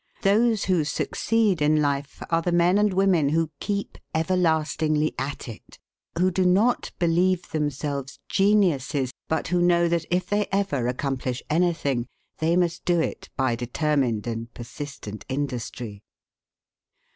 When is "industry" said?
15.29-16.01